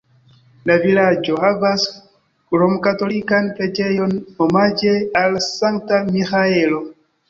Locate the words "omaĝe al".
4.49-5.41